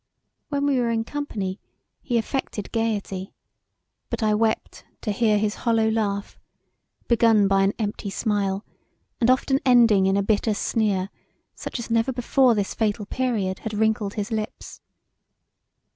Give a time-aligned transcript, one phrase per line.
[0.49, 1.59] When we were in company
[2.01, 3.35] he affected gaiety
[4.09, 6.39] but I wept to hear his hollow laugh
[7.07, 8.65] begun by an empty smile
[9.19, 11.11] and often ending in a bitter sneer
[11.53, 14.81] such as never before this fatal period had wrinkled his lips.